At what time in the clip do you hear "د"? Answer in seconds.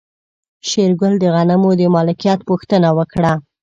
1.19-1.23, 1.79-1.81